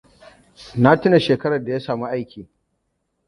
[0.83, 2.47] Na tuna shekarar da ya sami aiki.